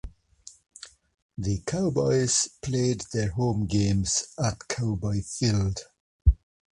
[1.37, 5.79] The Cowboys played their home games at Cowboy Field.